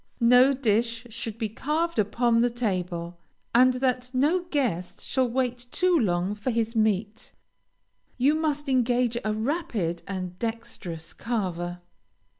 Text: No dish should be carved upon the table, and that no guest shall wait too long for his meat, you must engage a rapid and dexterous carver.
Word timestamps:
No 0.19 0.51
dish 0.55 1.05
should 1.11 1.37
be 1.37 1.47
carved 1.47 1.99
upon 1.99 2.41
the 2.41 2.49
table, 2.49 3.19
and 3.53 3.73
that 3.73 4.09
no 4.15 4.45
guest 4.49 5.03
shall 5.05 5.29
wait 5.29 5.67
too 5.69 5.95
long 5.95 6.33
for 6.33 6.49
his 6.49 6.75
meat, 6.75 7.31
you 8.17 8.33
must 8.33 8.67
engage 8.67 9.15
a 9.23 9.31
rapid 9.31 10.01
and 10.07 10.39
dexterous 10.39 11.13
carver. 11.13 11.81